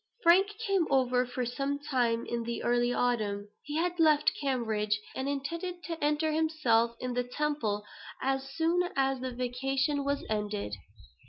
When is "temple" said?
7.23-7.85